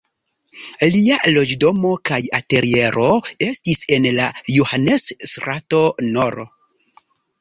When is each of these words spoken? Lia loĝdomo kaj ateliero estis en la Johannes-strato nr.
Lia 0.93 1.17
loĝdomo 1.33 1.91
kaj 2.09 2.19
ateliero 2.39 3.11
estis 3.49 3.83
en 3.99 4.09
la 4.21 4.27
Johannes-strato 4.57 5.83
nr. 6.17 6.41